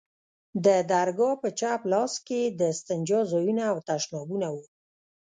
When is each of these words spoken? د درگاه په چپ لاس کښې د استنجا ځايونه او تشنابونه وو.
د 0.65 0.67
درگاه 0.91 1.35
په 1.41 1.49
چپ 1.59 1.81
لاس 1.91 2.13
کښې 2.27 2.41
د 2.59 2.61
استنجا 2.73 3.19
ځايونه 3.31 3.63
او 3.71 3.77
تشنابونه 3.89 4.47
وو. 4.53 4.63